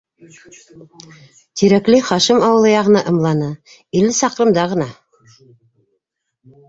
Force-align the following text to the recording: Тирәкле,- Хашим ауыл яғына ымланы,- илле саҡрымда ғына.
Тирәкле,- 1.61 1.99
Хашим 2.07 2.41
ауыл 2.47 2.67
яғына 2.71 3.05
ымланы,- 3.13 3.51
илле 4.01 4.17
саҡрымда 4.21 4.67
ғына. 4.73 4.93